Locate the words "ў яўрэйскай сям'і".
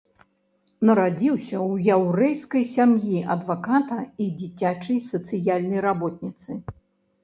1.71-3.19